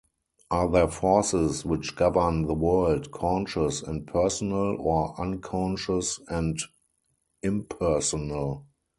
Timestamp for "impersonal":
7.43-8.65